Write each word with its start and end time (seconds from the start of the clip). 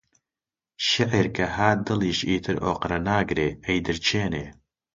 شیعر 0.85 1.25
کە 1.35 1.45
هات 1.55 1.77
دڵیش 1.87 2.19
ئیتر 2.29 2.55
ئۆقرە 2.65 2.99
ناگرێ، 3.09 3.49
ئەیدرکێنێ 3.65 4.45